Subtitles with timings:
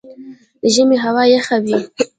[0.61, 1.77] د ژمي هوا یخه وي